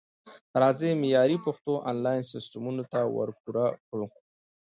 راځئ 0.61 0.91
معیاري 1.01 1.37
پښتو 1.45 1.71
انلاین 1.89 2.21
سیستمونو 2.31 2.83
ته 2.91 2.99
ورپوره 3.17 3.65
کړو 3.87 4.07